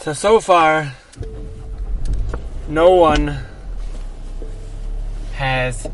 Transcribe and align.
So 0.00 0.12
so 0.12 0.38
far, 0.38 0.94
no 2.68 2.92
one 2.92 3.36
has. 5.32 5.88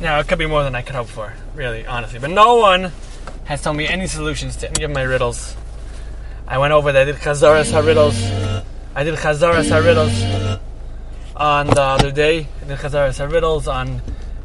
Now 0.00 0.20
it 0.20 0.28
could 0.28 0.38
be 0.38 0.46
more 0.46 0.62
than 0.62 0.74
I 0.74 0.82
could 0.82 0.94
hope 0.94 1.08
for, 1.08 1.32
really, 1.54 1.86
honestly. 1.86 2.18
But 2.18 2.30
no 2.30 2.56
one 2.56 2.92
has 3.44 3.62
told 3.62 3.78
me 3.78 3.88
any 3.88 4.06
solutions 4.06 4.56
to 4.56 4.68
any 4.68 4.84
of 4.84 4.90
my 4.90 5.00
riddles. 5.02 5.56
I 6.46 6.58
went 6.58 6.74
over 6.74 6.92
there, 6.92 7.02
I 7.02 7.04
did 7.06 7.16
Chazaras 7.16 7.72
riddles. 7.84 8.22
I 8.94 9.02
did 9.02 9.14
Chazaras 9.14 9.82
riddles 9.82 10.60
on 11.34 11.68
the 11.68 11.80
other 11.80 12.10
day. 12.10 12.46
I 12.60 12.64
did 12.66 12.78
Chazaras 12.78 13.32
riddles 13.32 13.66
on 13.66 14.02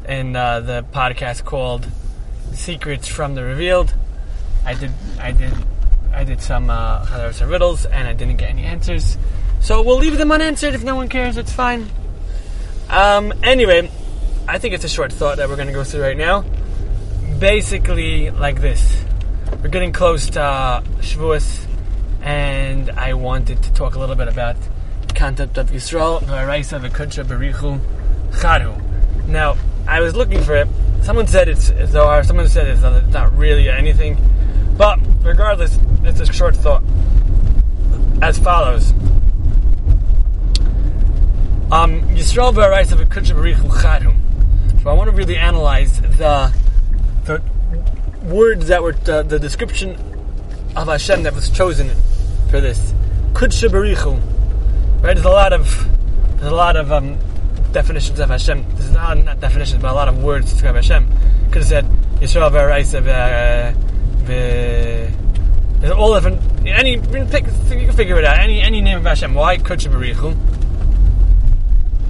in 0.08 0.34
uh, 0.34 0.60
the 0.60 0.82
podcast 0.92 1.44
called 1.44 1.86
Secrets 2.54 3.06
from 3.06 3.34
the 3.34 3.44
Revealed. 3.44 3.92
I 4.64 4.72
did 4.72 4.92
I 5.20 5.32
did 5.32 5.52
I 6.18 6.24
did 6.24 6.42
some 6.42 6.68
uh, 6.68 7.06
Chazaras 7.06 7.48
riddles 7.48 7.86
and 7.86 8.08
I 8.08 8.12
didn't 8.12 8.38
get 8.38 8.50
any 8.50 8.64
answers. 8.64 9.16
So 9.60 9.82
we'll 9.82 9.98
leave 9.98 10.18
them 10.18 10.32
unanswered 10.32 10.74
if 10.74 10.82
no 10.82 10.96
one 10.96 11.08
cares. 11.08 11.36
It's 11.36 11.52
fine. 11.52 11.88
Um, 12.90 13.32
anyway, 13.44 13.88
I 14.48 14.58
think 14.58 14.74
it's 14.74 14.82
a 14.82 14.88
short 14.88 15.12
thought 15.12 15.36
that 15.36 15.48
we're 15.48 15.54
going 15.54 15.68
to 15.68 15.72
go 15.72 15.84
through 15.84 16.02
right 16.02 16.16
now. 16.16 16.44
Basically, 17.38 18.30
like 18.30 18.60
this: 18.60 19.04
we're 19.62 19.68
getting 19.68 19.92
close 19.92 20.28
to 20.30 20.42
uh, 20.42 20.80
Shavuos, 20.98 21.66
and 22.20 22.90
I 22.90 23.14
wanted 23.14 23.62
to 23.62 23.72
talk 23.74 23.94
a 23.94 24.00
little 24.00 24.16
bit 24.16 24.26
about 24.26 24.56
the 25.06 25.14
concept 25.14 25.56
of 25.56 25.70
Yisrael, 25.70 26.20
V'araisa, 26.22 26.80
V'kudsha, 26.84 27.24
Berichu, 27.24 27.78
Chadu. 28.32 28.74
Now, 29.28 29.56
I 29.86 30.00
was 30.00 30.16
looking 30.16 30.42
for 30.42 30.56
it. 30.56 30.66
Someone 31.02 31.28
said 31.28 31.48
it's 31.48 31.66
Zohar. 31.92 32.24
Someone 32.24 32.48
said 32.48 32.66
it's 32.66 32.82
not 33.12 33.38
really 33.38 33.68
anything. 33.68 34.16
But 34.78 35.00
regardless, 35.22 35.76
it's 36.04 36.20
a 36.20 36.32
short 36.32 36.56
thought. 36.56 36.84
As 38.22 38.38
follows. 38.38 38.92
Um, 41.70 42.00
Yisrael 42.14 42.54
v'kudsha 42.54 43.34
b'richu 43.34 43.68
chadhum. 43.82 44.16
So 44.82 44.88
I 44.88 44.92
want 44.92 45.10
to 45.10 45.16
really 45.16 45.36
analyze 45.36 46.00
the 46.00 46.52
the 47.24 47.42
words 48.22 48.68
that 48.68 48.82
were 48.82 48.92
the, 48.92 49.22
the 49.24 49.38
description 49.40 49.96
of 50.76 50.86
Hashem 50.86 51.24
that 51.24 51.34
was 51.34 51.50
chosen 51.50 51.90
for 52.48 52.60
this. 52.60 52.94
Kudsha. 53.32 53.68
Right? 55.02 55.14
There's 55.14 55.26
a 55.26 55.30
lot 55.30 55.52
of 55.52 55.88
there's 56.38 56.52
a 56.52 56.54
lot 56.54 56.76
of 56.76 56.92
um, 56.92 57.18
definitions 57.72 58.20
of 58.20 58.30
Hashem. 58.30 58.64
There's 58.76 58.92
not, 58.92 59.18
not 59.18 59.40
definitions, 59.40 59.82
but 59.82 59.90
a 59.90 59.94
lot 59.94 60.06
of 60.06 60.22
words 60.22 60.46
to 60.46 60.52
describe 60.52 60.76
Hashem. 60.76 61.08
Could 61.50 61.62
have 61.62 61.66
said 61.66 61.84
Yisrael 62.20 62.50
v'araisa 62.52 63.02
all 65.98 66.14
different. 66.14 66.40
Any 66.66 66.92
you 66.92 67.00
can 67.00 67.92
figure 67.92 68.18
it 68.18 68.24
out. 68.24 68.38
Any 68.38 68.60
any 68.60 68.80
name 68.80 68.98
of 68.98 69.04
Hashem. 69.04 69.34
Why 69.34 69.58
b'richu? 69.58 70.36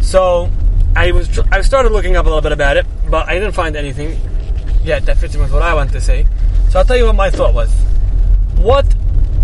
So 0.02 0.50
I 0.94 1.12
was 1.12 1.38
I 1.50 1.60
started 1.62 1.92
looking 1.92 2.16
up 2.16 2.26
a 2.26 2.28
little 2.28 2.42
bit 2.42 2.52
about 2.52 2.76
it, 2.76 2.86
but 3.08 3.28
I 3.28 3.34
didn't 3.34 3.52
find 3.52 3.76
anything 3.76 4.18
yet 4.84 5.06
that 5.06 5.18
fits 5.18 5.34
in 5.34 5.40
with 5.40 5.52
what 5.52 5.62
I 5.62 5.74
want 5.74 5.92
to 5.92 6.00
say. 6.00 6.26
So 6.70 6.78
I'll 6.78 6.84
tell 6.84 6.96
you 6.96 7.06
what 7.06 7.14
my 7.14 7.30
thought 7.30 7.54
was. 7.54 7.72
What 8.56 8.86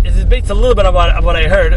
is 0.03 0.17
it 0.17 0.29
based 0.29 0.49
a 0.49 0.53
little 0.53 0.75
bit 0.75 0.85
about 0.85 1.23
what 1.23 1.35
I 1.35 1.47
heard 1.47 1.73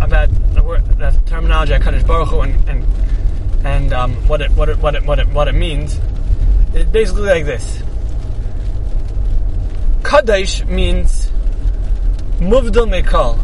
about 0.00 0.28
the, 0.54 0.62
word, 0.62 0.84
the 0.98 1.10
terminology 1.26 1.72
of 1.72 1.82
Kaddish 1.82 2.02
Baruch 2.04 2.28
Hu 2.28 2.40
and 2.40 2.68
and, 2.68 3.66
and 3.66 3.92
um, 3.92 4.14
what 4.28 4.40
it 4.40 4.50
what 4.52 4.68
it 4.68 4.78
what 4.78 4.94
it 4.94 5.04
what 5.04 5.18
it 5.18 5.28
what 5.28 5.48
it 5.48 5.54
means. 5.54 6.00
It's 6.74 6.90
basically 6.90 7.22
like 7.22 7.44
this. 7.44 7.82
Kaddish 10.04 10.64
means 10.66 11.30
muvdal 12.48 12.88
mekal, 12.88 13.36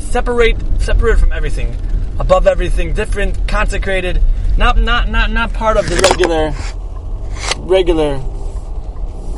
separate 0.00 0.56
separate 0.80 1.18
from 1.18 1.32
everything 1.32 1.76
above 2.18 2.46
everything, 2.46 2.92
different, 2.94 3.48
consecrated, 3.48 4.22
not 4.56 4.78
not 4.78 5.08
not 5.08 5.30
not 5.30 5.52
part 5.52 5.76
of 5.76 5.88
the 5.88 5.96
regular 5.96 6.52
regular 7.58 8.18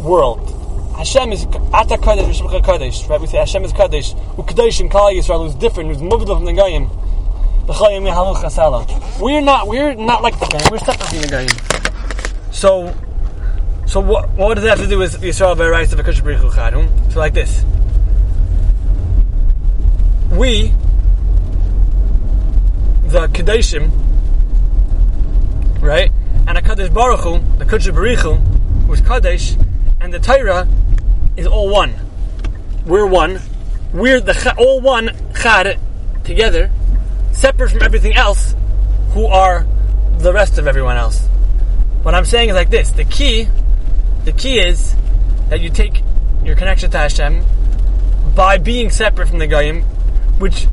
world. 0.03 0.53
Hashem 0.97 1.33
is 1.33 1.45
Ata 1.73 1.99
Kadesh, 1.99 2.41
Rishmcha 2.41 2.65
Kadesh, 2.65 3.07
right? 3.07 3.21
We 3.21 3.27
say 3.27 3.39
Hashem 3.39 3.65
is 3.65 3.73
Kadesh. 3.73 4.15
Ukadesh 4.37 4.81
and 4.81 4.91
Kali 4.91 5.17
Yisrael, 5.17 5.45
who's 5.45 5.55
different, 5.55 5.91
who's 5.91 6.01
moved 6.01 6.27
from 6.27 6.45
the 6.45 6.53
Goyim. 6.53 6.89
We're 9.21 9.41
not, 9.41 9.67
we're 9.67 9.95
not 9.95 10.23
like 10.23 10.39
the 10.39 10.47
Goyim, 10.47 10.69
we're 10.71 10.79
separate 10.79 11.09
from 11.09 11.21
the 11.21 11.29
Goyim. 11.29 12.53
So, 12.53 12.95
so 13.87 14.01
what, 14.01 14.31
what 14.31 14.55
does 14.55 14.65
that 14.65 14.79
have 14.79 14.81
to 14.81 14.87
do 14.87 14.99
with 14.99 15.21
Yisrael 15.21 15.55
V'Erais 15.57 15.93
of 15.93 15.99
Akash 15.99 16.23
B'Richu 16.23 16.51
Chadum? 16.51 17.13
So 17.13 17.19
like 17.19 17.35
this. 17.35 17.65
We, 20.47 20.69
the 23.09 23.27
Kadeshim, 23.27 23.91
right? 25.83 26.13
And 26.47 26.57
a 26.57 26.63
Kadesh 26.63 26.89
Baruch 26.91 27.59
the 27.59 27.65
Kadesh 27.65 27.89
Baruch 27.89 28.21
Hu, 28.21 28.35
who's 28.87 29.01
Kadesh, 29.01 29.57
and 30.01 30.15
the 30.15 30.21
Torah 30.21 30.69
is 31.37 31.49
all 31.49 31.69
one. 31.69 31.97
We're 32.85 33.07
one. 33.07 33.41
We're 33.93 34.21
the 34.21 34.55
all 34.57 34.81
one 34.81 35.11
Chad 35.35 35.81
together, 36.23 36.71
separate 37.33 37.73
from 37.73 37.83
everything 37.83 38.15
else, 38.15 38.55
who 39.15 39.27
are 39.27 39.67
the 40.19 40.33
rest 40.33 40.59
of 40.59 40.69
everyone 40.69 40.97
else. 40.97 41.27
What 42.05 42.15
I'm 42.15 42.25
saying 42.25 42.51
is 42.51 42.55
like 42.55 42.71
this: 42.71 42.93
the 42.93 43.05
key, 43.05 43.49
the 44.25 44.31
key 44.33 44.61
is 44.61 44.95
that 45.49 45.61
you 45.61 45.71
take 45.71 46.05
your 46.45 46.55
connection 46.55 46.89
to 46.93 46.99
Hashem 46.99 47.43
by 48.37 48.59
being 48.59 48.91
separate 48.91 49.27
from 49.27 49.39
the 49.39 49.49
Goyim, 49.49 49.85
which 50.39 50.65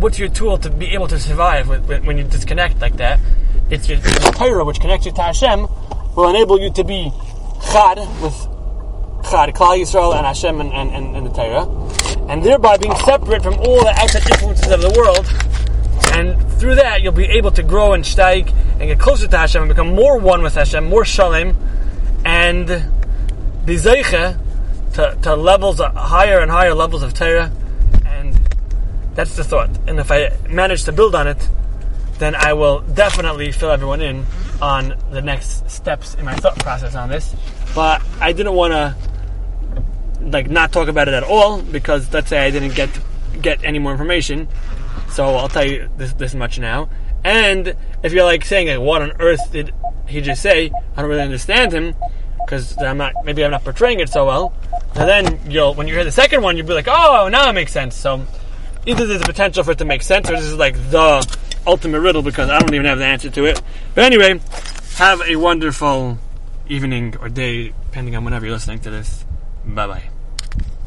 what's 0.00 0.18
your 0.18 0.28
tool 0.28 0.58
to 0.58 0.70
be 0.70 0.88
able 0.88 1.08
to 1.08 1.18
survive 1.18 1.68
when, 1.68 2.04
when 2.04 2.18
you 2.18 2.24
disconnect 2.24 2.80
like 2.80 2.96
that? 2.96 3.20
It's 3.70 3.88
your, 3.88 3.98
Torah, 4.00 4.64
which 4.64 4.80
connects 4.80 5.06
you 5.06 5.12
to 5.12 5.22
Hashem, 5.22 5.66
will 6.16 6.28
enable 6.28 6.60
you 6.60 6.72
to 6.72 6.84
be 6.84 7.12
Chad 7.70 7.98
with 8.20 8.34
Chad, 9.30 9.54
Klal 9.54 9.78
Yisrael 9.78 10.16
and 10.16 10.26
Hashem 10.26 10.60
and, 10.60 10.72
and, 10.72 11.16
and, 11.16 11.26
the 11.26 11.30
Torah, 11.30 11.66
and 12.28 12.42
thereby 12.42 12.76
being 12.78 12.94
separate 12.96 13.42
from 13.42 13.54
all 13.54 13.80
the 13.80 13.94
outside 13.96 14.28
influences 14.28 14.72
of 14.72 14.80
the 14.80 14.90
world. 14.96 15.26
And 16.12 16.50
through 16.58 16.76
that, 16.76 17.02
you'll 17.02 17.12
be 17.12 17.26
able 17.26 17.52
to 17.52 17.62
grow 17.62 17.92
and 17.92 18.02
steig 18.02 18.52
and 18.80 18.80
get 18.80 18.98
closer 18.98 19.28
to 19.28 19.38
Hashem 19.38 19.62
and 19.62 19.68
become 19.68 19.94
more 19.94 20.18
one 20.18 20.42
with 20.42 20.54
Hashem, 20.54 20.84
more 20.84 21.04
shalom, 21.04 21.56
and 22.24 22.66
be 23.64 23.76
zeiche 23.76 24.38
to, 24.94 25.18
to 25.22 25.36
levels, 25.36 25.80
uh, 25.80 25.92
higher 25.92 26.40
and 26.40 26.50
higher 26.50 26.74
levels 26.74 27.02
of 27.02 27.14
Torah. 27.14 27.52
That's 29.14 29.36
the 29.36 29.44
thought. 29.44 29.70
And 29.86 29.98
if 29.98 30.10
I 30.10 30.36
manage 30.48 30.84
to 30.84 30.92
build 30.92 31.14
on 31.14 31.26
it, 31.26 31.48
then 32.18 32.34
I 32.34 32.52
will 32.52 32.80
definitely 32.80 33.50
fill 33.50 33.70
everyone 33.70 34.00
in 34.00 34.26
on 34.60 34.94
the 35.10 35.22
next 35.22 35.68
steps 35.70 36.14
in 36.14 36.24
my 36.24 36.34
thought 36.34 36.58
process 36.58 36.94
on 36.94 37.08
this. 37.08 37.34
But 37.74 38.02
I 38.20 38.32
didn't 38.32 38.54
want 38.54 38.72
to 38.72 38.94
like 40.20 40.50
not 40.50 40.70
talk 40.72 40.88
about 40.88 41.08
it 41.08 41.14
at 41.14 41.22
all 41.22 41.62
because 41.62 42.12
let's 42.12 42.28
say 42.28 42.38
I 42.38 42.50
didn't 42.50 42.74
get 42.74 42.90
get 43.40 43.64
any 43.64 43.78
more 43.78 43.92
information. 43.92 44.48
So 45.10 45.24
I'll 45.24 45.48
tell 45.48 45.64
you 45.64 45.88
this 45.96 46.12
this 46.14 46.34
much 46.34 46.58
now. 46.58 46.88
And 47.24 47.74
if 48.02 48.12
you're 48.12 48.24
like 48.24 48.44
saying 48.44 48.68
like 48.68 48.80
what 48.80 49.02
on 49.02 49.12
earth 49.18 49.50
did 49.52 49.72
he 50.06 50.20
just 50.20 50.42
say? 50.42 50.70
I 50.96 51.00
don't 51.00 51.10
really 51.10 51.22
understand 51.22 51.72
him 51.72 51.94
because 52.44 52.76
I'm 52.78 52.98
not 52.98 53.14
maybe 53.24 53.44
I'm 53.44 53.50
not 53.50 53.64
portraying 53.64 54.00
it 54.00 54.08
so 54.10 54.26
well. 54.26 54.54
And 54.94 55.08
then 55.08 55.50
you'll 55.50 55.74
when 55.74 55.88
you 55.88 55.94
hear 55.94 56.04
the 56.04 56.12
second 56.12 56.42
one 56.42 56.56
you'll 56.56 56.66
be 56.66 56.74
like, 56.74 56.88
oh 56.88 57.28
now 57.30 57.48
it 57.48 57.54
makes 57.54 57.72
sense. 57.72 57.96
So 57.96 58.26
either 58.86 59.06
there's 59.06 59.22
a 59.22 59.24
potential 59.24 59.64
for 59.64 59.72
it 59.72 59.78
to 59.78 59.84
make 59.84 60.02
sense 60.02 60.28
or 60.30 60.36
this 60.36 60.44
is 60.44 60.56
like 60.56 60.74
the 60.90 61.38
ultimate 61.66 62.00
riddle 62.00 62.22
because 62.22 62.48
I 62.48 62.58
don't 62.58 62.74
even 62.74 62.86
have 62.86 62.98
the 62.98 63.04
answer 63.04 63.30
to 63.30 63.44
it. 63.46 63.60
But 63.94 64.04
anyway, 64.04 64.40
have 64.96 65.20
a 65.22 65.36
wonderful 65.36 66.18
evening 66.68 67.16
or 67.20 67.28
day, 67.28 67.72
depending 67.86 68.16
on 68.16 68.24
whenever 68.24 68.46
you're 68.46 68.54
listening 68.54 68.80
to 68.80 68.90
this. 68.90 69.24
Bye 69.64 69.86
bye. 69.86 70.10